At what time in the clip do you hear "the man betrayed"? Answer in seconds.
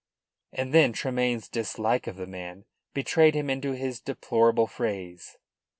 2.15-3.35